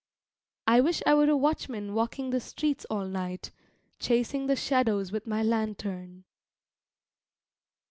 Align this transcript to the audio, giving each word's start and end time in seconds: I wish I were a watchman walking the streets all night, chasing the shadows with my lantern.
I 0.65 0.81
wish 0.81 1.03
I 1.05 1.13
were 1.13 1.29
a 1.29 1.37
watchman 1.37 1.93
walking 1.93 2.31
the 2.31 2.39
streets 2.39 2.85
all 2.89 3.05
night, 3.05 3.51
chasing 3.99 4.47
the 4.47 4.55
shadows 4.55 5.11
with 5.11 5.27
my 5.27 5.43
lantern. 5.43 6.23